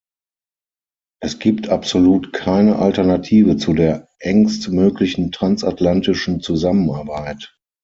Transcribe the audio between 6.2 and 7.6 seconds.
Zusammenarbeit.